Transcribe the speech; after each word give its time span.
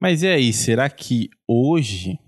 Mas 0.00 0.22
e 0.22 0.28
aí, 0.28 0.52
será 0.52 0.88
que 0.90 1.30
hoje 1.48 2.18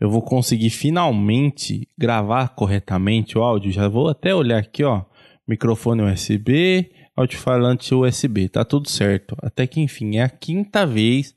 eu 0.00 0.10
vou 0.10 0.22
conseguir 0.22 0.70
finalmente 0.70 1.88
gravar 1.96 2.54
corretamente 2.54 3.36
o 3.36 3.42
áudio? 3.42 3.72
Já 3.72 3.88
vou 3.88 4.08
até 4.08 4.34
olhar 4.34 4.58
aqui, 4.58 4.84
ó. 4.84 5.04
Microfone 5.46 6.02
USB, 6.02 6.90
alto-falante 7.14 7.94
USB, 7.94 8.48
tá 8.48 8.64
tudo 8.64 8.88
certo. 8.88 9.36
Até 9.42 9.66
que 9.66 9.80
enfim, 9.80 10.16
é 10.16 10.22
a 10.22 10.28
quinta 10.28 10.86
vez, 10.86 11.34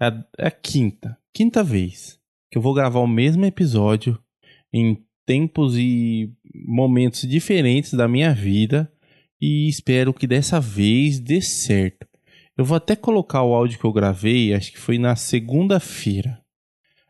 é 0.00 0.06
a, 0.06 0.24
é 0.38 0.46
a 0.46 0.50
quinta, 0.50 1.18
quinta 1.34 1.62
vez 1.62 2.22
que 2.52 2.58
eu 2.58 2.62
vou 2.62 2.74
gravar 2.74 3.00
o 3.00 3.06
mesmo 3.06 3.46
episódio 3.46 4.18
em 4.70 5.02
tempos 5.24 5.74
e 5.76 6.30
momentos 6.54 7.22
diferentes 7.22 7.94
da 7.94 8.06
minha 8.06 8.34
vida 8.34 8.92
e 9.40 9.68
espero 9.68 10.12
que 10.12 10.26
dessa 10.26 10.60
vez 10.60 11.18
dê 11.18 11.40
certo. 11.40 12.06
Eu 12.56 12.64
vou 12.64 12.76
até 12.76 12.94
colocar 12.94 13.42
o 13.42 13.54
áudio 13.54 13.78
que 13.78 13.84
eu 13.84 13.92
gravei, 13.92 14.54
acho 14.54 14.72
que 14.72 14.78
foi 14.78 14.98
na 14.98 15.16
segunda-feira, 15.16 16.42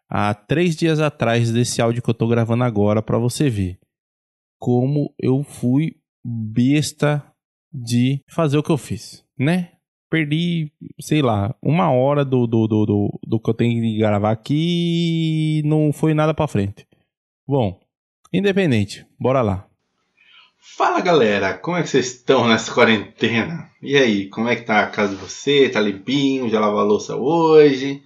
há 0.09 0.33
três 0.35 0.77
dias 0.77 1.01
atrás 1.01 1.51
desse 1.51 1.83
áudio 1.83 2.03
que 2.03 2.11
eu 2.11 2.15
tô 2.15 2.29
gravando 2.29 2.65
agora 2.65 3.03
para 3.03 3.19
você 3.19 3.51
ver 3.51 3.79
como 4.63 5.13
eu 5.19 5.43
fui 5.43 5.97
besta 6.25 7.21
de 7.73 8.23
fazer 8.29 8.59
o 8.59 8.63
que 8.63 8.71
eu 8.71 8.79
fiz, 8.79 9.25
né? 9.37 9.73
Perdi, 10.09 10.71
sei 11.01 11.21
lá, 11.21 11.53
uma 11.61 11.91
hora 11.91 12.25
do, 12.25 12.47
do, 12.47 12.69
do, 12.69 12.87
do, 12.87 13.21
do 13.27 13.41
que 13.41 13.51
eu 13.51 13.55
tenho 13.55 13.83
que 13.83 13.99
gravar 13.99 14.31
aqui 14.31 15.59
e 15.59 15.63
não 15.65 15.93
foi 15.93 16.15
nada 16.15 16.33
para 16.33 16.47
frente. 16.47 16.87
Bom, 17.49 17.81
independente, 18.33 19.05
bora 19.19 19.43
lá. 19.43 19.67
Fala 20.65 21.01
galera, 21.01 21.59
como 21.59 21.77
é 21.77 21.83
que 21.83 21.89
vocês 21.89 22.07
estão 22.07 22.47
nessa 22.47 22.73
quarentena? 22.73 23.69
E 23.83 23.97
aí, 23.97 24.29
como 24.29 24.49
é 24.49 24.55
que 24.55 24.63
tá 24.63 24.81
a 24.81 24.87
casa 24.87 25.17
de 25.17 25.21
você? 25.21 25.69
Tá 25.69 25.81
limpinho? 25.81 26.49
Já 26.49 26.61
lavou 26.61 26.79
a 26.79 26.85
louça 26.85 27.17
hoje? 27.17 28.01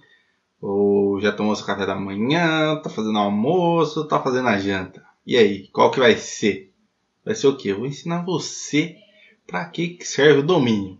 Ou 0.59 1.21
já 1.21 1.31
tomou 1.31 1.55
seu 1.55 1.67
café 1.67 1.85
da 1.85 1.93
manhã? 1.93 2.81
Tá 2.81 2.89
fazendo 2.89 3.19
almoço? 3.19 4.07
Tá 4.07 4.19
fazendo 4.19 4.47
a 4.47 4.57
janta? 4.57 5.05
E 5.23 5.37
aí, 5.37 5.67
qual 5.67 5.91
que 5.91 5.99
vai 5.99 6.17
ser? 6.17 6.73
Vai 7.23 7.35
ser 7.35 7.45
o 7.45 7.55
quê? 7.55 7.71
Eu 7.71 7.77
vou 7.77 7.85
ensinar 7.85 8.25
você 8.25 8.95
para 9.45 9.63
que 9.65 9.99
serve 10.01 10.39
o 10.39 10.45
domínio. 10.45 10.97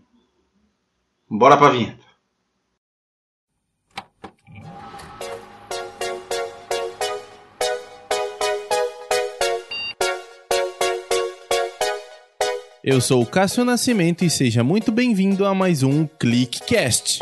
Bora 1.28 1.56
pra 1.56 1.70
vinheta. 1.70 2.07
Eu 12.90 13.02
sou 13.02 13.20
o 13.20 13.26
Cássio 13.26 13.66
Nascimento 13.66 14.24
e 14.24 14.30
seja 14.30 14.64
muito 14.64 14.90
bem-vindo 14.90 15.44
a 15.44 15.54
mais 15.54 15.82
um 15.82 16.06
ClickCast. 16.06 17.18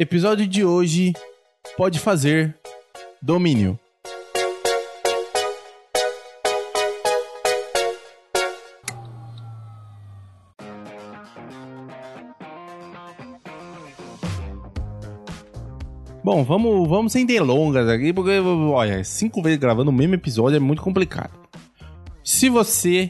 Episódio 0.00 0.44
de 0.44 0.64
hoje 0.64 1.12
pode 1.76 2.00
fazer 2.00 2.56
domínio. 3.22 3.78
Bom, 16.24 16.42
vamos, 16.42 16.88
vamos 16.88 17.12
sem 17.12 17.24
delongas 17.24 17.88
aqui, 17.88 18.12
porque, 18.12 18.40
olha, 18.40 19.04
cinco 19.04 19.40
vezes 19.40 19.60
gravando 19.60 19.92
o 19.92 19.94
mesmo 19.94 20.16
episódio 20.16 20.56
é 20.56 20.60
muito 20.60 20.82
complicado. 20.82 21.41
Se 22.42 22.48
você 22.48 23.08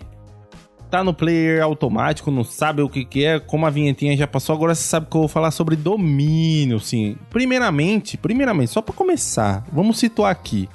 tá 0.90 1.02
no 1.02 1.14
player 1.14 1.62
automático, 1.62 2.30
não 2.30 2.44
sabe 2.44 2.82
o 2.82 2.88
que, 2.90 3.02
que 3.02 3.24
é, 3.24 3.40
como 3.40 3.64
a 3.64 3.70
vinhetinha 3.70 4.14
já 4.14 4.26
passou, 4.26 4.54
agora 4.54 4.74
você 4.74 4.82
sabe 4.82 5.06
que 5.06 5.16
eu 5.16 5.22
vou 5.22 5.28
falar 5.28 5.50
sobre 5.50 5.74
domínio, 5.74 6.78
sim. 6.78 7.16
Primeiramente, 7.30 8.18
primeiramente, 8.18 8.72
só 8.72 8.82
para 8.82 8.94
começar, 8.94 9.66
vamos 9.72 9.98
situar 9.98 10.30
aqui. 10.30 10.68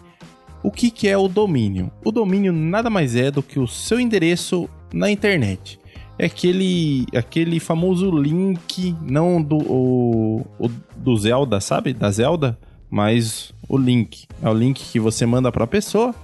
O 0.64 0.72
que, 0.72 0.90
que 0.90 1.08
é 1.08 1.16
o 1.16 1.28
domínio? 1.28 1.92
O 2.04 2.12
domínio 2.12 2.52
nada 2.52 2.90
mais 2.90 3.16
é 3.16 3.30
do 3.30 3.44
que 3.44 3.60
o 3.60 3.68
seu 3.68 4.00
endereço 4.00 4.68
na 4.92 5.12
internet 5.12 5.80
é 6.18 6.26
aquele, 6.26 7.06
aquele 7.16 7.60
famoso 7.60 8.10
link, 8.10 8.96
não 9.04 9.40
do, 9.40 9.58
o, 9.58 10.48
o, 10.58 10.68
do 10.96 11.16
Zelda, 11.16 11.62
sabe? 11.62 11.94
Da 11.94 12.10
Zelda, 12.10 12.58
mas 12.90 13.54
o 13.70 13.78
link. 13.78 14.26
É 14.42 14.50
o 14.50 14.54
link 14.56 14.84
que 14.84 15.00
você 15.00 15.28
manda 15.28 15.52
para 15.52 15.66
a 15.66 15.68
pessoa 15.68 16.16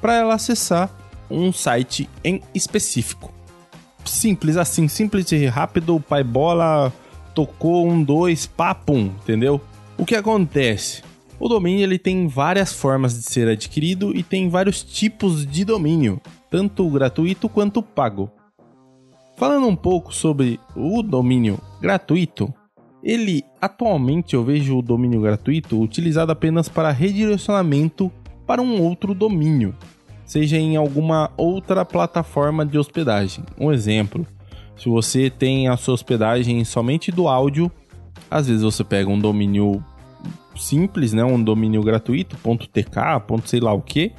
para 0.00 0.16
ela 0.16 0.34
acessar 0.34 0.90
um 1.32 1.52
site 1.52 2.08
em 2.22 2.40
específico. 2.54 3.32
Simples 4.04 4.56
assim, 4.56 4.88
simples 4.88 5.30
e 5.32 5.46
rápido, 5.46 5.98
pai 6.00 6.24
bola, 6.24 6.92
tocou 7.34 7.88
um, 7.88 8.02
dois, 8.02 8.46
papum, 8.46 9.10
entendeu? 9.22 9.60
O 9.96 10.04
que 10.04 10.14
acontece? 10.14 11.02
O 11.38 11.48
domínio 11.48 11.82
ele 11.82 11.98
tem 11.98 12.28
várias 12.28 12.72
formas 12.72 13.14
de 13.14 13.22
ser 13.22 13.48
adquirido 13.48 14.16
e 14.16 14.22
tem 14.22 14.48
vários 14.48 14.82
tipos 14.82 15.46
de 15.46 15.64
domínio, 15.64 16.20
tanto 16.50 16.88
gratuito 16.88 17.48
quanto 17.48 17.82
pago. 17.82 18.30
Falando 19.36 19.66
um 19.66 19.74
pouco 19.74 20.14
sobre 20.14 20.60
o 20.76 21.02
domínio 21.02 21.58
gratuito, 21.80 22.52
ele 23.02 23.44
atualmente 23.60 24.34
eu 24.34 24.44
vejo 24.44 24.78
o 24.78 24.82
domínio 24.82 25.20
gratuito 25.20 25.80
utilizado 25.80 26.30
apenas 26.30 26.68
para 26.68 26.92
redirecionamento 26.92 28.12
para 28.46 28.62
um 28.62 28.80
outro 28.80 29.14
domínio, 29.14 29.74
seja 30.32 30.56
em 30.56 30.76
alguma 30.76 31.30
outra 31.36 31.84
plataforma 31.84 32.64
de 32.64 32.78
hospedagem. 32.78 33.44
Um 33.60 33.70
exemplo, 33.70 34.26
se 34.78 34.88
você 34.88 35.28
tem 35.28 35.68
a 35.68 35.76
sua 35.76 35.92
hospedagem 35.92 36.64
somente 36.64 37.12
do 37.12 37.28
áudio, 37.28 37.70
às 38.30 38.46
vezes 38.46 38.62
você 38.62 38.82
pega 38.82 39.10
um 39.10 39.18
domínio 39.18 39.84
simples, 40.56 41.12
né, 41.12 41.22
um 41.22 41.42
domínio 41.42 41.82
gratuito, 41.82 42.34
.tk, 42.36 42.98
sei 43.44 43.60
lá 43.60 43.74
o 43.74 43.82
que, 43.82 44.10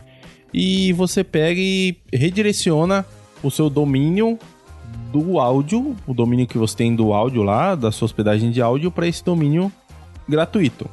e 0.54 0.94
você 0.94 1.24
pega 1.24 1.60
e 1.60 1.98
redireciona 2.14 3.04
o 3.42 3.50
seu 3.50 3.68
domínio 3.68 4.38
do 5.12 5.40
áudio, 5.40 5.96
o 6.06 6.14
domínio 6.14 6.46
que 6.46 6.60
você 6.60 6.78
tem 6.78 6.96
do 6.96 7.12
áudio 7.12 7.42
lá, 7.42 7.74
da 7.74 7.92
sua 7.92 8.06
hospedagem 8.06 8.52
de 8.52 8.62
áudio, 8.62 8.92
para 8.92 9.08
esse 9.08 9.26
domínio 9.26 9.72
gratuito. 10.30 10.88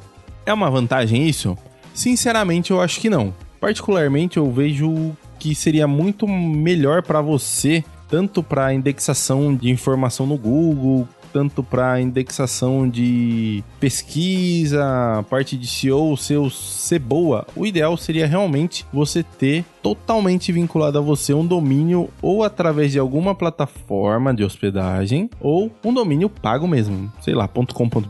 É 0.47 0.51
uma 0.51 0.71
vantagem 0.71 1.29
isso? 1.29 1.55
Sinceramente, 1.93 2.71
eu 2.71 2.81
acho 2.81 2.99
que 2.99 3.07
não. 3.07 3.31
Particularmente, 3.61 4.37
eu 4.37 4.51
vejo 4.51 5.15
que 5.37 5.53
seria 5.53 5.87
muito 5.87 6.27
melhor 6.27 7.03
para 7.03 7.21
você, 7.21 7.83
tanto 8.09 8.41
para 8.41 8.73
indexação 8.73 9.55
de 9.55 9.69
informação 9.69 10.25
no 10.25 10.35
Google, 10.35 11.07
tanto 11.31 11.63
para 11.63 12.01
indexação 12.01 12.89
de 12.89 13.63
pesquisa, 13.79 15.25
parte 15.29 15.57
de 15.57 15.67
SEO, 15.67 16.17
seu 16.17 16.49
ser 16.49 16.99
boa, 16.99 17.45
o 17.55 17.65
ideal 17.65 17.95
seria 17.95 18.27
realmente 18.27 18.85
você 18.91 19.23
ter 19.23 19.63
totalmente 19.81 20.51
vinculado 20.51 20.97
a 20.97 21.01
você 21.01 21.33
um 21.33 21.45
domínio 21.45 22.09
ou 22.21 22.43
através 22.43 22.91
de 22.91 22.99
alguma 22.99 23.33
plataforma 23.33 24.33
de 24.33 24.43
hospedagem 24.43 25.29
ou 25.39 25.71
um 25.83 25.93
domínio 25.93 26.29
pago 26.29 26.67
mesmo, 26.67 27.11
sei 27.21 27.33
lá, 27.33 27.47
.com.br, 27.47 28.01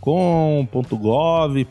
.com, 0.00 0.68
.gov, 0.92 1.64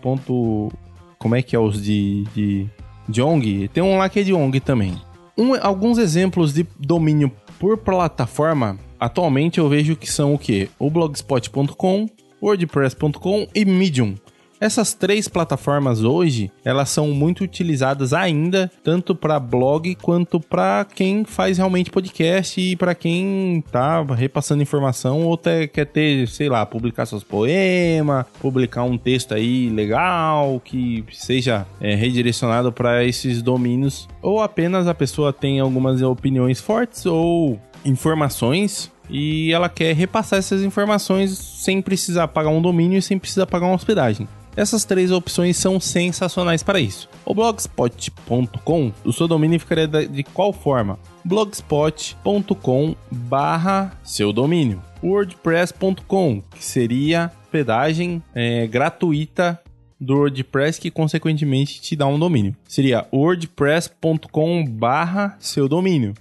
como 1.24 1.36
é 1.38 1.42
que 1.42 1.56
é 1.56 1.60
os 1.60 1.82
de, 1.82 2.26
de, 2.36 2.68
de 3.08 3.22
ONG? 3.22 3.70
Tem 3.70 3.82
um 3.82 3.98
lá 3.98 4.10
que 4.10 4.20
é 4.20 4.24
de 4.24 4.34
ONG 4.34 4.60
também. 4.60 4.94
Um, 5.38 5.56
alguns 5.56 5.98
exemplos 5.98 6.54
de 6.54 6.68
domínio 6.78 7.32
por 7.58 7.78
plataforma 7.78 8.78
atualmente 9.00 9.58
eu 9.58 9.70
vejo 9.70 9.96
que 9.96 10.12
são 10.12 10.34
o 10.34 10.38
que? 10.38 10.70
O 10.78 10.90
blogspot.com, 10.90 12.10
wordpress.com 12.42 13.48
e 13.56 13.64
Medium. 13.64 14.16
Essas 14.64 14.94
três 14.94 15.28
plataformas 15.28 16.06
hoje, 16.06 16.50
elas 16.64 16.88
são 16.88 17.10
muito 17.10 17.44
utilizadas 17.44 18.14
ainda, 18.14 18.72
tanto 18.82 19.14
para 19.14 19.38
blog 19.38 19.94
quanto 19.96 20.40
para 20.40 20.86
quem 20.86 21.26
faz 21.26 21.58
realmente 21.58 21.92
podcast 21.92 22.62
e 22.62 22.74
para 22.74 22.96
quem 22.96 23.62
tá 23.70 24.02
repassando 24.04 24.64
informação 24.64 25.24
ou 25.24 25.34
até 25.34 25.68
quer 25.68 25.88
ter, 25.88 26.30
sei 26.30 26.48
lá, 26.48 26.66
publicar 26.66 27.06
seus 27.06 27.26
poemas, 27.26 28.26
publicar 28.40 28.84
um 28.84 28.98
texto 28.98 29.34
aí 29.34 29.70
legal 29.70 30.62
que 30.64 31.04
seja 31.12 31.68
é, 31.82 31.94
redirecionado 31.94 32.72
para 32.72 33.04
esses 33.04 33.42
domínios, 33.42 34.08
ou 34.22 34.42
apenas 34.42 34.88
a 34.88 34.94
pessoa 34.94 35.34
tem 35.34 35.60
algumas 35.60 36.02
opiniões 36.02 36.62
fortes 36.62 37.06
ou 37.06 37.60
informações 37.84 38.90
e 39.10 39.52
ela 39.52 39.68
quer 39.68 39.94
repassar 39.94 40.40
essas 40.40 40.62
informações 40.64 41.38
sem 41.38 41.82
precisar 41.82 42.30
pagar 42.30 42.50
um 42.50 42.62
domínio 42.62 42.98
e 42.98 43.02
sem 43.02 43.20
precisar 43.20 43.46
pagar 43.46 43.66
uma 43.66 43.76
hospedagem. 43.76 44.26
Essas 44.56 44.86
três 44.86 45.12
opções 45.12 45.58
são 45.58 45.80
sensacionais 45.80 46.64
para 46.64 46.80
isso. 46.80 47.10
O 47.26 47.34
blogspot.com, 47.34 48.92
o 49.04 49.14
seu 49.14 49.28
domínio 49.28 49.60
ficaria 49.60 49.88
de 49.88 50.24
qual 50.24 50.54
forma? 50.54 51.00
blogspot.com 51.26 52.96
barra 53.12 53.98
seu 54.04 54.32
domínio. 54.34 54.82
wordpress.com, 55.02 56.42
que 56.42 56.64
seria 56.64 57.32
hospedagem 57.44 58.22
é, 58.34 58.66
gratuita 58.68 59.60
do 60.00 60.16
WordPress 60.16 60.82
que 60.82 60.92
consequentemente 60.92 61.82
te 61.82 61.96
dá 61.96 62.06
um 62.06 62.20
domínio. 62.20 62.56
Seria 62.68 63.08
wordpress.com 63.14 64.66
barra 64.66 65.38
seu 65.40 65.70
domínio. 65.70 66.14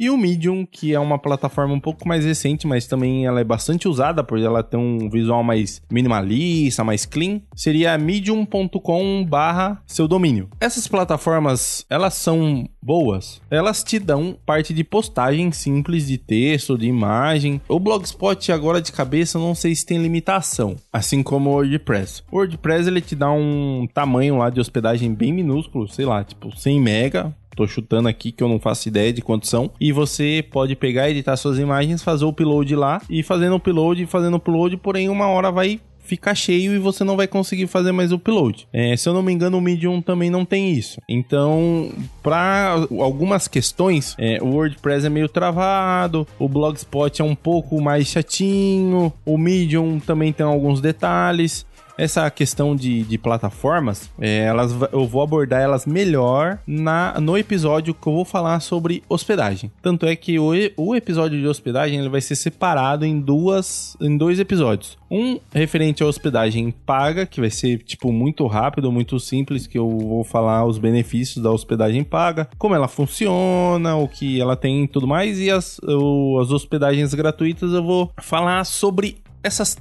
E 0.00 0.08
o 0.08 0.16
Medium, 0.16 0.64
que 0.64 0.94
é 0.94 0.98
uma 0.98 1.18
plataforma 1.18 1.74
um 1.74 1.78
pouco 1.78 2.08
mais 2.08 2.24
recente, 2.24 2.66
mas 2.66 2.86
também 2.86 3.26
ela 3.26 3.38
é 3.38 3.44
bastante 3.44 3.86
usada 3.86 4.24
por 4.24 4.38
ela 4.38 4.62
ter 4.62 4.78
um 4.78 5.10
visual 5.10 5.44
mais 5.44 5.82
minimalista, 5.92 6.82
mais 6.82 7.04
clean, 7.04 7.42
seria 7.54 7.98
medium.com 7.98 9.26
barra 9.28 9.82
seu 9.86 10.08
domínio. 10.08 10.48
Essas 10.58 10.88
plataformas, 10.88 11.84
elas 11.90 12.14
são 12.14 12.66
boas. 12.82 13.42
Elas 13.50 13.84
te 13.84 13.98
dão 13.98 14.34
parte 14.46 14.72
de 14.72 14.82
postagem 14.82 15.52
simples 15.52 16.06
de 16.06 16.16
texto, 16.16 16.78
de 16.78 16.86
imagem. 16.86 17.60
O 17.68 17.78
Blogspot 17.78 18.50
agora 18.50 18.80
de 18.80 18.92
cabeça 18.92 19.38
não 19.38 19.54
sei 19.54 19.74
se 19.74 19.84
tem 19.84 19.98
limitação, 19.98 20.76
assim 20.90 21.22
como 21.22 21.50
o 21.50 21.52
WordPress. 21.56 22.22
O 22.32 22.36
WordPress 22.36 22.88
ele 22.88 23.02
te 23.02 23.14
dá 23.14 23.30
um 23.30 23.86
tamanho 23.92 24.38
lá 24.38 24.48
de 24.48 24.60
hospedagem 24.60 25.12
bem 25.12 25.30
minúsculo, 25.30 25.86
sei 25.88 26.06
lá, 26.06 26.24
tipo 26.24 26.56
100 26.56 26.80
mega, 26.80 27.36
tô 27.56 27.66
chutando 27.66 28.08
aqui 28.08 28.32
que 28.32 28.42
eu 28.42 28.48
não 28.48 28.58
faço 28.58 28.88
ideia 28.88 29.12
de 29.12 29.22
quantos 29.22 29.50
são. 29.50 29.70
E 29.80 29.92
você 29.92 30.44
pode 30.50 30.74
pegar, 30.76 31.10
editar 31.10 31.36
suas 31.36 31.58
imagens, 31.58 32.02
fazer 32.02 32.24
o 32.24 32.28
upload 32.28 32.74
lá 32.74 33.00
e 33.08 33.22
fazendo 33.22 33.52
o 33.52 33.56
upload, 33.56 34.06
fazendo 34.06 34.34
o 34.34 34.36
upload, 34.36 34.76
porém 34.76 35.08
uma 35.08 35.26
hora 35.26 35.50
vai 35.50 35.80
ficar 36.10 36.34
cheio 36.34 36.74
e 36.74 36.78
você 36.78 37.04
não 37.04 37.16
vai 37.16 37.28
conseguir 37.28 37.68
fazer 37.68 37.92
mais 37.92 38.10
o 38.10 38.16
upload. 38.16 38.66
É, 38.72 38.96
se 38.96 39.08
eu 39.08 39.14
não 39.14 39.22
me 39.22 39.32
engano, 39.32 39.58
o 39.58 39.60
Medium 39.60 40.02
também 40.02 40.28
não 40.28 40.44
tem 40.44 40.72
isso. 40.72 41.00
Então, 41.08 41.92
para 42.20 42.84
algumas 42.98 43.46
questões, 43.46 44.16
é, 44.18 44.38
o 44.42 44.46
WordPress 44.46 45.06
é 45.06 45.08
meio 45.08 45.28
travado, 45.28 46.26
o 46.36 46.48
Blogspot 46.48 47.22
é 47.22 47.24
um 47.24 47.36
pouco 47.36 47.80
mais 47.80 48.08
chatinho, 48.08 49.12
o 49.24 49.38
Medium 49.38 50.00
também 50.00 50.32
tem 50.32 50.44
alguns 50.44 50.80
detalhes 50.80 51.64
essa 52.00 52.30
questão 52.30 52.74
de, 52.74 53.02
de 53.02 53.18
plataformas, 53.18 54.10
é, 54.18 54.44
elas, 54.44 54.74
eu 54.90 55.06
vou 55.06 55.20
abordar 55.20 55.60
elas 55.60 55.84
melhor 55.84 56.58
na, 56.66 57.20
no 57.20 57.36
episódio 57.36 57.92
que 57.92 58.06
eu 58.06 58.14
vou 58.14 58.24
falar 58.24 58.60
sobre 58.60 59.02
hospedagem. 59.06 59.70
Tanto 59.82 60.06
é 60.06 60.16
que 60.16 60.38
o, 60.38 60.50
o 60.78 60.96
episódio 60.96 61.38
de 61.38 61.46
hospedagem 61.46 61.98
ele 61.98 62.08
vai 62.08 62.22
ser 62.22 62.36
separado 62.36 63.04
em 63.04 63.20
duas 63.20 63.98
em 64.00 64.16
dois 64.16 64.40
episódios. 64.40 64.98
Um 65.10 65.38
referente 65.52 66.02
à 66.02 66.06
hospedagem 66.06 66.70
paga, 66.70 67.26
que 67.26 67.40
vai 67.40 67.50
ser 67.50 67.82
tipo 67.82 68.10
muito 68.10 68.46
rápido, 68.46 68.90
muito 68.90 69.20
simples, 69.20 69.66
que 69.66 69.76
eu 69.76 69.88
vou 69.88 70.24
falar 70.24 70.64
os 70.64 70.78
benefícios 70.78 71.42
da 71.42 71.50
hospedagem 71.50 72.02
paga, 72.02 72.48
como 72.56 72.74
ela 72.74 72.88
funciona, 72.88 73.96
o 73.96 74.08
que 74.08 74.40
ela 74.40 74.56
tem 74.56 74.84
e 74.84 74.88
tudo 74.88 75.06
mais, 75.06 75.38
e 75.38 75.50
as, 75.50 75.78
o, 75.82 76.38
as 76.40 76.50
hospedagens 76.50 77.12
gratuitas 77.12 77.72
eu 77.72 77.82
vou 77.82 78.10
falar 78.20 78.64
sobre 78.64 79.18
essas 79.42 79.76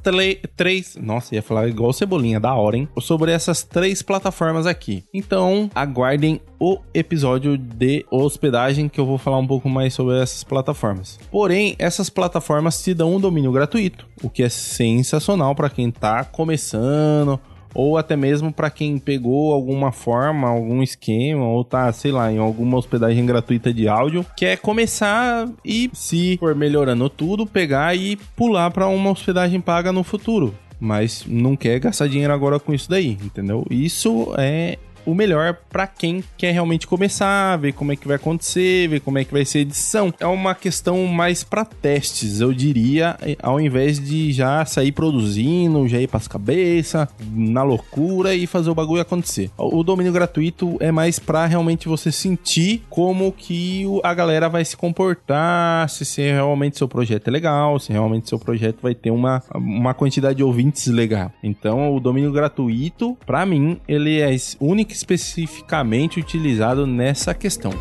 três. 0.56 0.98
Nossa, 1.00 1.36
ia 1.36 1.42
falar 1.42 1.68
igual 1.68 1.94
cebolinha, 1.94 2.40
da 2.40 2.54
hora, 2.54 2.78
hein? 2.78 2.88
Sobre 3.00 3.32
essas 3.32 3.64
três 3.64 4.02
plataformas 4.02 4.66
aqui. 4.66 5.04
Então, 5.14 5.70
aguardem 5.74 6.42
o 6.60 6.80
episódio 6.94 7.58
de 7.58 8.06
hospedagem 8.12 8.90
que 8.90 9.00
eu 9.00 9.06
vou 9.06 9.18
falar 9.18 9.38
um 9.38 9.48
pouco 9.48 9.70
mais 9.70 9.94
sobre 9.94 10.20
essas 10.20 10.44
plataformas. 10.44 11.20
Porém, 11.32 11.76
essas 11.80 12.10
plataformas 12.10 12.82
te 12.84 12.94
dão 12.94 13.16
um 13.16 13.20
domínio 13.20 13.52
gratuito, 13.52 14.08
o 14.22 14.30
que 14.30 14.44
é 14.44 14.50
sensacional 14.50 15.56
para 15.56 15.70
quem 15.70 15.90
tá 15.92 16.24
começando 16.24 17.40
ou 17.74 17.98
até 17.98 18.16
mesmo 18.16 18.52
para 18.52 18.70
quem 18.70 18.98
pegou 18.98 19.54
alguma 19.54 19.92
forma, 19.92 20.48
algum 20.48 20.82
esquema, 20.82 21.46
ou 21.46 21.64
tá, 21.64 21.92
sei 21.92 22.12
lá, 22.12 22.32
em 22.32 22.38
alguma 22.38 22.78
hospedagem 22.78 23.26
gratuita 23.26 23.74
de 23.74 23.88
áudio, 23.88 24.26
quer 24.36 24.58
começar 24.58 25.50
e, 25.64 25.90
se 25.94 26.38
for 26.38 26.56
melhorando 26.56 27.10
tudo, 27.10 27.46
pegar 27.46 27.96
e 27.96 28.16
pular 28.36 28.72
para 28.72 28.88
uma 28.88 29.12
hospedagem 29.12 29.62
paga 29.62 29.92
no 29.92 30.04
futuro. 30.04 30.54
Mas 30.80 31.26
não 31.28 31.58
quer 31.58 31.78
gastar 31.80 32.08
dinheiro 32.08 32.34
agora 32.34 32.60
com 32.60 32.74
isso 32.74 32.90
daí, 32.90 33.18
entendeu? 33.22 33.66
Isso 33.70 34.34
é 34.38 34.78
o 35.06 35.14
melhor 35.14 35.58
para 35.70 35.88
quem 35.88 36.24
quer 36.38 36.52
realmente 36.52 36.88
começar, 36.88 37.58
ver 37.58 37.74
como 37.74 37.92
é 37.92 37.96
que 37.96 38.08
vai 38.08 38.16
acontecer, 38.16 38.88
ver 38.88 39.00
como 39.00 39.18
é 39.18 39.24
que 39.24 39.32
vai 39.32 39.46
ser 39.46 39.60
a 39.60 39.62
edição. 39.62 40.14
É 40.20 40.26
uma 40.26 40.54
questão 40.56 41.06
mais 41.06 41.44
para 41.44 41.66
testes, 41.66 42.42
eu 42.42 42.54
diria, 42.54 43.18
ao 43.42 43.60
invés 43.60 44.00
de 44.00 44.32
já 44.32 44.66
sair 44.66 44.92
produzindo, 44.92 45.88
já 45.88 46.00
ir 46.00 46.08
para 46.08 46.18
as 46.18 46.28
cabeças, 46.28 47.08
na 47.32 47.64
loucura 47.64 48.34
e 48.34 48.46
fazer 48.46 48.70
o 48.70 48.76
bagulho 48.76 49.02
acontecer. 49.02 49.50
O 49.58 49.84
domínio 49.84 50.12
gratuito 50.12 50.78
é 50.80 50.92
mais 50.92 51.20
para 51.20 51.46
realmente 51.46 51.88
você 51.88 52.12
sentir 52.12 52.84
como 52.90 53.32
que 53.32 53.86
a 54.04 54.14
galera 54.14 54.50
vai 54.50 54.66
se 54.66 54.76
comportar, 54.76 55.90
se 55.90 56.22
realmente 56.22 56.78
seu 56.78 56.88
projeto 56.88 57.28
é 57.28 57.32
legal, 57.32 57.80
se 57.80 57.92
realmente 57.92 58.30
seu 58.30 58.40
projeto 58.40 58.80
vai 58.82 58.96
ter 58.96 59.12
uma, 59.12 59.42
uma 59.54 59.94
quantidade 59.94 60.38
de 60.38 60.44
ouvintes 60.44 60.88
legal. 60.88 61.32
Então, 61.44 61.96
o 61.96 62.00
domínio 62.00 62.32
gratuito, 62.32 63.18
para 63.26 63.46
mim, 63.46 63.80
ele 63.88 64.20
é 64.20 64.36
único 64.60 64.89
especificamente 64.94 66.20
utilizado 66.20 66.86
nessa 66.86 67.34
questão. 67.34 67.72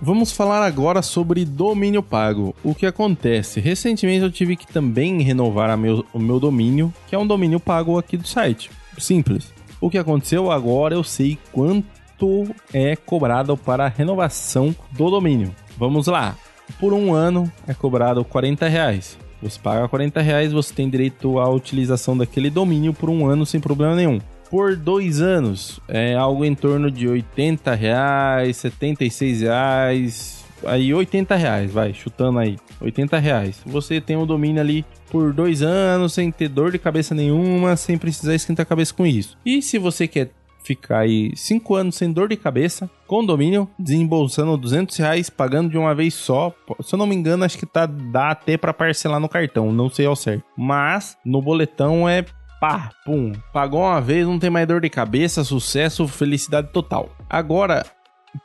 Vamos 0.00 0.32
falar 0.32 0.62
agora 0.64 1.02
sobre 1.02 1.44
domínio 1.44 2.02
pago. 2.02 2.54
O 2.64 2.74
que 2.74 2.86
acontece? 2.86 3.60
Recentemente 3.60 4.22
eu 4.22 4.32
tive 4.32 4.56
que 4.56 4.66
também 4.66 5.20
renovar 5.20 5.76
meu, 5.76 6.02
o 6.14 6.18
meu 6.18 6.40
domínio, 6.40 6.94
que 7.06 7.14
é 7.14 7.18
um 7.18 7.26
domínio 7.26 7.60
pago 7.60 7.98
aqui 7.98 8.16
do 8.16 8.26
site. 8.26 8.70
Simples. 8.96 9.52
O 9.78 9.90
que 9.90 9.98
aconteceu 9.98 10.50
agora 10.50 10.94
eu 10.94 11.04
sei 11.04 11.36
quanto 11.52 11.97
quanto 12.18 12.54
é 12.72 12.96
cobrado 12.96 13.56
para 13.56 13.86
a 13.86 13.88
renovação 13.88 14.74
do 14.92 15.10
domínio. 15.10 15.54
Vamos 15.78 16.06
lá. 16.08 16.36
Por 16.78 16.92
um 16.92 17.14
ano 17.14 17.50
é 17.66 17.72
cobrado 17.72 18.24
40 18.24 18.68
reais. 18.68 19.16
Você 19.40 19.58
paga 19.58 19.88
40 19.88 20.20
reais, 20.20 20.52
você 20.52 20.74
tem 20.74 20.90
direito 20.90 21.38
à 21.38 21.48
utilização 21.48 22.16
daquele 22.16 22.50
domínio 22.50 22.92
por 22.92 23.08
um 23.08 23.26
ano 23.26 23.46
sem 23.46 23.60
problema 23.60 23.94
nenhum. 23.94 24.20
Por 24.50 24.74
dois 24.74 25.20
anos 25.20 25.78
é 25.86 26.14
algo 26.14 26.44
em 26.44 26.54
torno 26.54 26.90
de 26.90 27.06
80 27.06 27.74
reais, 27.74 28.56
76 28.56 29.42
reais, 29.42 30.44
aí 30.64 30.92
80 30.92 31.36
reais, 31.36 31.70
vai, 31.70 31.94
chutando 31.94 32.38
aí, 32.38 32.56
80 32.80 33.18
reais. 33.18 33.60
Você 33.64 34.00
tem 34.00 34.16
o 34.16 34.26
domínio 34.26 34.60
ali 34.60 34.84
por 35.10 35.32
dois 35.32 35.62
anos, 35.62 36.14
sem 36.14 36.32
ter 36.32 36.48
dor 36.48 36.72
de 36.72 36.78
cabeça 36.78 37.14
nenhuma, 37.14 37.76
sem 37.76 37.96
precisar 37.96 38.34
esquentar 38.34 38.64
a 38.64 38.68
cabeça 38.68 38.92
com 38.92 39.06
isso. 39.06 39.36
E 39.44 39.62
se 39.62 39.78
você 39.78 40.08
quer 40.08 40.30
ficar 40.68 40.98
aí 40.98 41.34
5 41.34 41.74
anos 41.74 41.96
sem 41.96 42.12
dor 42.12 42.28
de 42.28 42.36
cabeça, 42.36 42.90
com 43.06 43.24
domínio, 43.24 43.68
desembolsando 43.78 44.56
200 44.56 44.94
reais, 44.98 45.30
pagando 45.30 45.70
de 45.70 45.78
uma 45.78 45.94
vez 45.94 46.12
só. 46.12 46.54
Se 46.82 46.94
eu 46.94 46.98
não 46.98 47.06
me 47.06 47.16
engano, 47.16 47.44
acho 47.44 47.56
que 47.56 47.64
tá, 47.64 47.86
dá 47.86 48.30
até 48.30 48.58
para 48.58 48.74
parcelar 48.74 49.18
no 49.18 49.28
cartão, 49.30 49.72
não 49.72 49.88
sei 49.88 50.04
ao 50.04 50.14
certo. 50.14 50.44
Mas 50.56 51.16
no 51.24 51.40
boletão 51.40 52.06
é 52.06 52.24
pá, 52.60 52.90
pum, 53.04 53.32
pagou 53.52 53.80
uma 53.80 54.00
vez, 54.00 54.26
não 54.26 54.38
tem 54.38 54.50
mais 54.50 54.68
dor 54.68 54.82
de 54.82 54.90
cabeça, 54.90 55.42
sucesso, 55.42 56.06
felicidade 56.06 56.68
total. 56.70 57.16
Agora, 57.30 57.86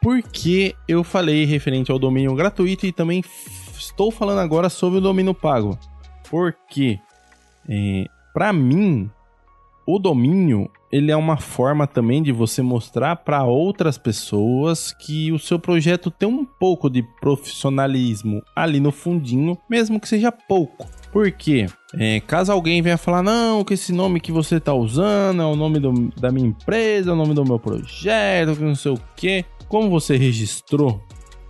por 0.01 0.21
que 0.21 0.73
eu 0.87 1.03
falei 1.03 1.43
referente 1.43 1.91
ao 1.91 1.99
domínio 1.99 2.33
gratuito 2.35 2.85
e 2.85 2.93
também 2.93 3.21
estou 3.77 4.11
falando 4.11 4.39
agora 4.39 4.69
sobre 4.69 4.99
o 4.99 5.01
domínio 5.01 5.33
pago? 5.33 5.77
Porque, 6.29 6.97
é, 7.67 8.05
para 8.33 8.53
mim, 8.53 9.11
o 9.85 9.99
domínio 9.99 10.69
ele 10.91 11.11
é 11.11 11.17
uma 11.17 11.37
forma 11.37 11.87
também 11.87 12.21
de 12.21 12.31
você 12.31 12.61
mostrar 12.61 13.15
para 13.15 13.43
outras 13.43 13.97
pessoas 13.97 14.93
que 14.93 15.31
o 15.31 15.39
seu 15.39 15.57
projeto 15.57 16.11
tem 16.11 16.29
um 16.29 16.45
pouco 16.45 16.87
de 16.87 17.01
profissionalismo 17.19 18.43
ali 18.55 18.79
no 18.79 18.91
fundinho, 18.91 19.57
mesmo 19.67 19.99
que 19.99 20.07
seja 20.07 20.31
pouco. 20.31 20.87
Por 21.11 21.31
quê? 21.31 21.65
É, 21.95 22.19
caso 22.19 22.51
alguém 22.51 22.81
venha 22.83 22.97
falar, 22.97 23.23
não, 23.23 23.63
que 23.63 23.73
esse 23.73 23.91
nome 23.91 24.19
que 24.19 24.31
você 24.31 24.57
está 24.57 24.73
usando 24.73 25.41
é 25.41 25.45
o 25.45 25.55
nome 25.55 25.79
do, 25.79 25.91
da 26.19 26.31
minha 26.31 26.49
empresa, 26.49 27.09
é 27.09 27.13
o 27.13 27.17
nome 27.17 27.33
do 27.33 27.43
meu 27.43 27.57
projeto, 27.57 28.55
que 28.55 28.63
não 28.63 28.75
sei 28.75 28.91
o 28.91 28.99
que. 29.15 29.43
Como 29.67 29.89
você 29.89 30.15
registrou 30.15 31.01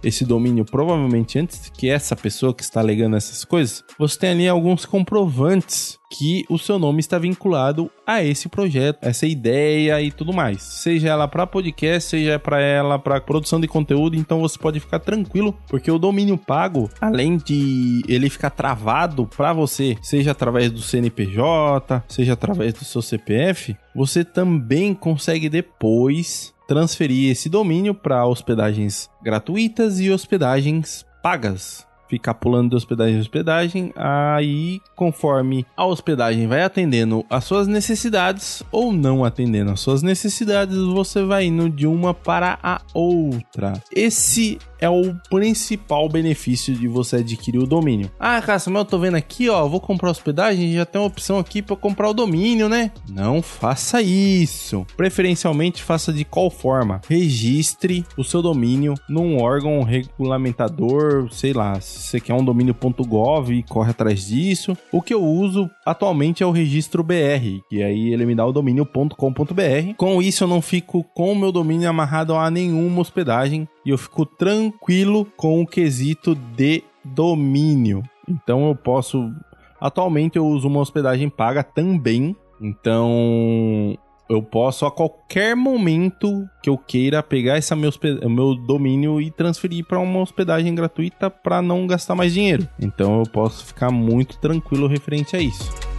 esse 0.03 0.25
domínio 0.25 0.65
provavelmente 0.65 1.39
antes 1.39 1.71
que 1.75 1.89
essa 1.89 2.15
pessoa 2.15 2.53
que 2.53 2.63
está 2.63 2.79
alegando 2.79 3.15
essas 3.15 3.43
coisas, 3.45 3.83
você 3.97 4.19
tem 4.19 4.31
ali 4.31 4.47
alguns 4.47 4.85
comprovantes 4.85 5.97
que 6.13 6.45
o 6.47 6.59
seu 6.59 6.77
nome 6.77 6.99
está 6.99 7.17
vinculado 7.17 7.89
a 8.05 8.23
esse 8.23 8.47
projeto, 8.47 8.99
essa 9.01 9.25
ideia 9.25 9.99
e 9.99 10.11
tudo 10.11 10.31
mais. 10.31 10.61
Seja 10.61 11.09
ela 11.09 11.27
para 11.27 11.47
podcast, 11.47 12.11
seja 12.11 12.37
para 12.37 12.61
ela 12.61 12.99
para 12.99 13.19
produção 13.19 13.59
de 13.59 13.67
conteúdo, 13.67 14.15
então 14.15 14.39
você 14.41 14.57
pode 14.57 14.79
ficar 14.79 14.99
tranquilo, 14.99 15.57
porque 15.67 15.89
o 15.89 15.97
domínio 15.97 16.37
pago, 16.37 16.89
além 17.01 17.37
de 17.37 18.03
ele 18.07 18.29
ficar 18.29 18.51
travado 18.51 19.25
para 19.25 19.53
você, 19.53 19.97
seja 20.03 20.31
através 20.31 20.71
do 20.71 20.81
CNPJ, 20.81 22.03
seja 22.07 22.33
através 22.33 22.73
do 22.73 22.85
seu 22.85 23.01
CPF, 23.01 23.75
você 23.95 24.23
também 24.23 24.93
consegue 24.93 25.49
depois 25.49 26.52
transferir 26.73 27.31
esse 27.31 27.49
domínio 27.49 27.93
para 27.93 28.25
hospedagens 28.25 29.07
gratuitas 29.21 29.99
e 29.99 30.09
hospedagens 30.09 31.05
pagas. 31.21 31.85
Ficar 32.09 32.33
pulando 32.33 32.71
de 32.71 32.75
hospedagem 32.75 33.15
em 33.15 33.19
hospedagem, 33.19 33.93
aí 33.95 34.79
conforme 34.95 35.65
a 35.75 35.85
hospedagem 35.85 36.47
vai 36.47 36.61
atendendo 36.61 37.25
às 37.29 37.43
suas 37.43 37.67
necessidades 37.67 38.61
ou 38.71 38.91
não 38.91 39.23
atendendo 39.23 39.71
às 39.71 39.79
suas 39.79 40.03
necessidades, 40.03 40.77
você 40.77 41.23
vai 41.23 41.45
indo 41.45 41.69
de 41.69 41.87
uma 41.87 42.13
para 42.13 42.59
a 42.61 42.81
outra. 42.93 43.73
Esse 43.91 44.59
é 44.83 44.89
o 44.89 45.15
principal 45.29 46.09
benefício 46.09 46.75
de 46.75 46.89
você 46.89 47.17
adquirir 47.17 47.57
o 47.57 47.65
domínio. 47.65 48.11
Ah, 48.19 48.41
Cássio, 48.41 48.69
mas 48.69 48.81
eu 48.81 48.85
tô 48.85 48.99
vendo 48.99 49.15
aqui, 49.15 49.49
ó, 49.49 49.65
vou 49.65 49.79
comprar 49.79 50.09
hospedagem, 50.09 50.73
já 50.73 50.85
tem 50.85 50.99
uma 50.99 51.07
opção 51.07 51.39
aqui 51.39 51.61
para 51.61 51.77
comprar 51.77 52.09
o 52.09 52.13
domínio, 52.13 52.67
né? 52.67 52.91
Não 53.09 53.41
faça 53.41 54.01
isso. 54.01 54.85
Preferencialmente 54.97 55.81
faça 55.81 56.11
de 56.11 56.25
qual 56.25 56.49
forma? 56.49 56.99
Registre 57.07 58.05
o 58.17 58.25
seu 58.25 58.41
domínio 58.41 58.93
num 59.07 59.41
órgão 59.41 59.81
regulamentador, 59.83 61.31
sei 61.31 61.53
lá, 61.53 61.79
se 61.79 61.99
você 61.99 62.19
quer 62.19 62.33
um 62.33 62.43
domínio.gov 62.43 63.53
e 63.53 63.63
corre 63.63 63.91
atrás 63.91 64.27
disso. 64.27 64.75
O 64.91 65.01
que 65.01 65.13
eu 65.13 65.23
uso 65.23 65.69
atualmente 65.85 66.43
é 66.43 66.45
o 66.45 66.51
registro 66.51 67.03
BR, 67.03 67.61
que 67.69 67.81
aí 67.81 68.11
ele 68.11 68.25
me 68.25 68.35
dá 68.35 68.45
o 68.45 68.51
domínio.com.br. 68.51 69.95
Com 69.95 70.21
isso 70.21 70.43
eu 70.43 70.47
não 70.49 70.61
fico 70.61 71.05
com 71.15 71.31
o 71.31 71.39
meu 71.39 71.53
domínio 71.53 71.89
amarrado 71.89 72.35
a 72.35 72.51
nenhuma 72.51 72.99
hospedagem 72.99 73.65
e 73.85 73.89
eu 73.89 73.97
fico 73.97 74.25
tranquilo 74.25 75.25
com 75.37 75.61
o 75.61 75.67
quesito 75.67 76.35
de 76.35 76.83
domínio. 77.03 78.03
Então 78.27 78.67
eu 78.67 78.75
posso. 78.75 79.31
Atualmente 79.79 80.37
eu 80.37 80.45
uso 80.45 80.67
uma 80.67 80.79
hospedagem 80.79 81.29
paga 81.29 81.63
também. 81.63 82.35
Então 82.61 83.97
eu 84.29 84.41
posso 84.41 84.85
a 84.85 84.91
qualquer 84.91 85.55
momento 85.55 86.47
que 86.61 86.69
eu 86.69 86.77
queira 86.77 87.21
pegar 87.21 87.57
esse 87.57 87.75
meu, 87.75 87.91
meu 88.29 88.55
domínio 88.55 89.19
e 89.19 89.29
transferir 89.29 89.85
para 89.85 89.99
uma 89.99 90.19
hospedagem 90.21 90.73
gratuita 90.73 91.29
para 91.29 91.61
não 91.61 91.85
gastar 91.85 92.15
mais 92.15 92.33
dinheiro. 92.33 92.67
Então 92.79 93.19
eu 93.19 93.25
posso 93.25 93.65
ficar 93.65 93.91
muito 93.91 94.37
tranquilo 94.39 94.87
referente 94.87 95.35
a 95.35 95.39
isso. 95.39 95.92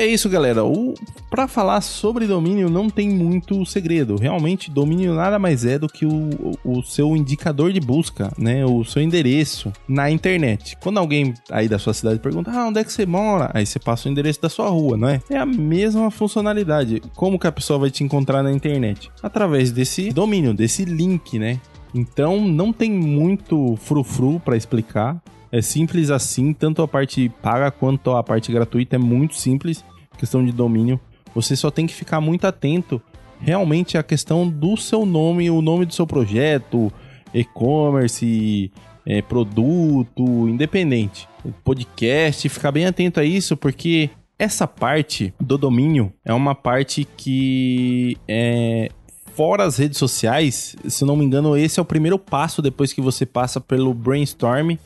E 0.00 0.02
é 0.02 0.06
isso, 0.06 0.30
galera. 0.30 0.64
O 0.64 0.94
para 1.28 1.46
falar 1.46 1.82
sobre 1.82 2.26
domínio 2.26 2.70
não 2.70 2.88
tem 2.88 3.10
muito 3.10 3.66
segredo. 3.66 4.16
Realmente, 4.16 4.70
domínio 4.70 5.14
nada 5.14 5.38
mais 5.38 5.66
é 5.66 5.78
do 5.78 5.88
que 5.88 6.06
o, 6.06 6.30
o 6.64 6.82
seu 6.82 7.14
indicador 7.14 7.70
de 7.70 7.80
busca, 7.80 8.32
né? 8.38 8.64
O 8.64 8.82
seu 8.82 9.02
endereço 9.02 9.70
na 9.86 10.10
internet. 10.10 10.74
Quando 10.80 10.96
alguém 10.96 11.34
aí 11.50 11.68
da 11.68 11.78
sua 11.78 11.92
cidade 11.92 12.18
pergunta, 12.18 12.50
ah, 12.50 12.68
onde 12.68 12.80
é 12.80 12.84
que 12.84 12.90
você 12.90 13.04
mora? 13.04 13.50
Aí 13.52 13.66
você 13.66 13.78
passa 13.78 14.08
o 14.08 14.10
endereço 14.10 14.40
da 14.40 14.48
sua 14.48 14.70
rua, 14.70 14.96
não 14.96 15.06
é? 15.06 15.20
É 15.28 15.36
a 15.36 15.44
mesma 15.44 16.10
funcionalidade. 16.10 17.02
Como 17.14 17.38
que 17.38 17.46
a 17.46 17.52
pessoa 17.52 17.80
vai 17.80 17.90
te 17.90 18.02
encontrar 18.02 18.42
na 18.42 18.50
internet? 18.50 19.10
Através 19.22 19.70
desse 19.70 20.10
domínio, 20.14 20.54
desse 20.54 20.86
link, 20.86 21.38
né? 21.38 21.60
Então 21.94 22.40
não 22.40 22.72
tem 22.72 22.90
muito 22.90 23.76
frufru 23.76 24.40
para 24.40 24.56
explicar. 24.56 25.22
É 25.52 25.60
simples 25.60 26.10
assim, 26.10 26.52
tanto 26.52 26.80
a 26.82 26.88
parte 26.88 27.28
paga 27.42 27.70
quanto 27.70 28.12
a 28.12 28.22
parte 28.22 28.52
gratuita 28.52 28.96
é 28.96 28.98
muito 28.98 29.34
simples, 29.34 29.84
questão 30.16 30.44
de 30.44 30.52
domínio. 30.52 31.00
Você 31.34 31.56
só 31.56 31.70
tem 31.70 31.86
que 31.86 31.94
ficar 31.94 32.20
muito 32.20 32.46
atento 32.46 33.02
realmente 33.40 33.98
à 33.98 34.02
questão 34.02 34.48
do 34.48 34.76
seu 34.76 35.04
nome, 35.04 35.50
o 35.50 35.60
nome 35.60 35.86
do 35.86 35.94
seu 35.94 36.06
projeto, 36.06 36.92
e-commerce, 37.34 38.70
é, 39.04 39.22
produto, 39.22 40.48
independente. 40.48 41.28
Podcast, 41.64 42.48
ficar 42.48 42.70
bem 42.70 42.86
atento 42.86 43.18
a 43.18 43.24
isso, 43.24 43.56
porque 43.56 44.10
essa 44.38 44.66
parte 44.66 45.34
do 45.40 45.58
domínio 45.58 46.12
é 46.24 46.32
uma 46.32 46.54
parte 46.54 47.06
que 47.16 48.16
é 48.28 48.90
fora 49.34 49.64
as 49.64 49.78
redes 49.78 49.98
sociais, 49.98 50.76
se 50.86 51.04
não 51.04 51.16
me 51.16 51.24
engano, 51.24 51.56
esse 51.56 51.80
é 51.80 51.82
o 51.82 51.84
primeiro 51.84 52.18
passo 52.18 52.60
depois 52.60 52.92
que 52.92 53.00
você 53.00 53.24
passa 53.24 53.60
pelo 53.60 53.94
brainstorm 53.94 54.76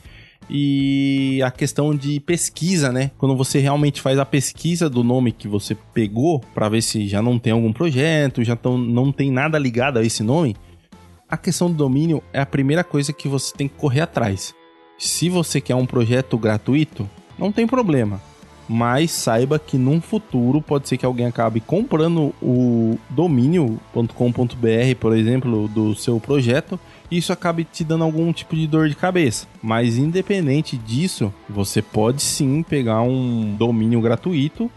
e 0.49 1.41
a 1.43 1.49
questão 1.49 1.95
de 1.95 2.19
pesquisa, 2.19 2.91
né? 2.91 3.11
Quando 3.17 3.35
você 3.35 3.59
realmente 3.59 4.01
faz 4.01 4.19
a 4.19 4.25
pesquisa 4.25 4.89
do 4.89 5.03
nome 5.03 5.31
que 5.31 5.47
você 5.47 5.75
pegou 5.93 6.39
para 6.53 6.69
ver 6.69 6.81
se 6.81 7.07
já 7.07 7.21
não 7.21 7.39
tem 7.39 7.53
algum 7.53 7.73
projeto, 7.73 8.43
já 8.43 8.55
tão, 8.55 8.77
não 8.77 9.11
tem 9.11 9.31
nada 9.31 9.57
ligado 9.57 9.97
a 9.97 10.03
esse 10.03 10.23
nome, 10.23 10.55
a 11.29 11.37
questão 11.37 11.69
do 11.69 11.75
domínio 11.75 12.21
é 12.31 12.39
a 12.39 12.45
primeira 12.45 12.83
coisa 12.83 13.11
que 13.11 13.27
você 13.27 13.55
tem 13.55 13.67
que 13.67 13.75
correr 13.75 14.01
atrás. 14.01 14.53
Se 14.97 15.29
você 15.29 15.59
quer 15.59 15.75
um 15.75 15.85
projeto 15.85 16.37
gratuito, 16.37 17.09
não 17.37 17.51
tem 17.51 17.67
problema. 17.67 18.21
Mas 18.67 19.11
saiba 19.11 19.59
que 19.59 19.77
num 19.77 20.01
futuro 20.01 20.59
pode 20.59 20.87
ser 20.87 20.97
que 20.97 21.05
alguém 21.05 21.27
acabe 21.27 21.59
comprando 21.59 22.33
o 22.41 22.97
domínio.com.br, 23.09 24.95
por 24.99 25.15
exemplo, 25.15 25.67
do 25.67 25.95
seu 25.95 26.19
projeto 26.19 26.79
isso 27.11 27.31
acabe 27.31 27.63
te 27.63 27.83
dando 27.83 28.03
algum 28.03 28.31
tipo 28.33 28.55
de 28.55 28.67
dor 28.67 28.89
de 28.89 28.95
cabeça. 28.95 29.47
Mas 29.61 29.97
independente 29.97 30.77
disso, 30.77 31.33
você 31.49 31.81
pode 31.81 32.21
sim 32.21 32.63
pegar 32.63 33.01
um 33.01 33.55
domínio 33.55 34.01
gratuito 34.01 34.69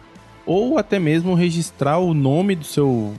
ou 0.47 0.79
até 0.79 0.99
mesmo 0.99 1.35
registrar 1.35 1.99
o 1.99 2.15
nome 2.15 2.55
do 2.55 2.65
seu 2.65 3.15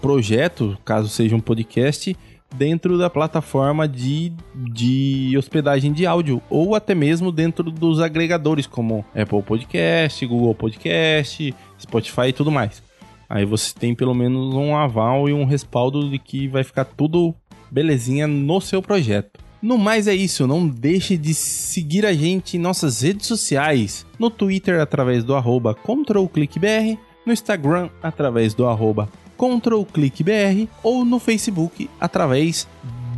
projeto, 0.00 0.76
caso 0.84 1.08
seja 1.08 1.34
um 1.34 1.40
podcast, 1.40 2.14
dentro 2.54 2.96
da 2.98 3.10
plataforma 3.10 3.88
de, 3.88 4.32
de 4.54 5.34
hospedagem 5.36 5.92
de 5.92 6.06
áudio 6.06 6.40
ou 6.48 6.74
até 6.74 6.94
mesmo 6.94 7.32
dentro 7.32 7.70
dos 7.70 8.00
agregadores 8.00 8.66
como 8.66 9.04
Apple 9.14 9.42
Podcast, 9.42 10.24
Google 10.26 10.54
Podcast, 10.54 11.54
Spotify 11.80 12.28
e 12.28 12.32
tudo 12.32 12.50
mais. 12.50 12.82
Aí 13.28 13.44
você 13.44 13.74
tem 13.76 13.94
pelo 13.94 14.14
menos 14.14 14.54
um 14.54 14.76
aval 14.76 15.28
e 15.28 15.32
um 15.32 15.44
respaldo 15.44 16.08
de 16.08 16.18
que 16.18 16.46
vai 16.46 16.62
ficar 16.62 16.84
tudo 16.84 17.34
belezinha 17.74 18.28
no 18.28 18.60
seu 18.60 18.80
projeto. 18.80 19.40
No 19.60 19.76
mais 19.76 20.06
é 20.06 20.14
isso, 20.14 20.46
não 20.46 20.68
deixe 20.68 21.16
de 21.16 21.34
seguir 21.34 22.06
a 22.06 22.12
gente 22.12 22.56
em 22.56 22.60
nossas 22.60 23.00
redes 23.00 23.26
sociais, 23.26 24.06
no 24.16 24.30
Twitter 24.30 24.80
através 24.80 25.24
do 25.24 25.34
arroba 25.34 25.74
ControlClickBR, 25.74 26.96
no 27.26 27.32
Instagram 27.32 27.88
através 28.00 28.54
do 28.54 28.66
arroba 28.66 29.08
ControlClickBR 29.36 30.68
ou 30.82 31.04
no 31.04 31.18
Facebook 31.18 31.90
através 31.98 32.68